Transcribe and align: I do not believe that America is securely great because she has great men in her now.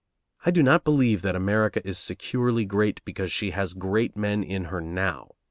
I 0.47 0.49
do 0.49 0.63
not 0.63 0.83
believe 0.83 1.21
that 1.21 1.35
America 1.35 1.79
is 1.87 1.99
securely 1.99 2.65
great 2.65 3.05
because 3.05 3.31
she 3.31 3.51
has 3.51 3.75
great 3.75 4.17
men 4.17 4.41
in 4.43 4.63
her 4.73 4.81
now. 4.81 5.35